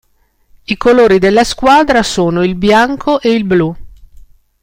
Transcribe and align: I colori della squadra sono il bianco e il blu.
I 0.63 0.77
colori 0.77 1.19
della 1.19 1.43
squadra 1.43 2.01
sono 2.01 2.41
il 2.43 2.55
bianco 2.55 3.21
e 3.21 3.29
il 3.35 3.43
blu. 3.43 3.75